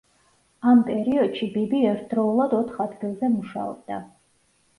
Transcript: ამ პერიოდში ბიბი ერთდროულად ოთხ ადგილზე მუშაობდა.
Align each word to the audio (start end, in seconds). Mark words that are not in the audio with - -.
ამ 0.69 0.79
პერიოდში 0.87 1.49
ბიბი 1.57 1.81
ერთდროულად 1.89 2.57
ოთხ 2.61 2.81
ადგილზე 2.87 3.31
მუშაობდა. 3.37 4.03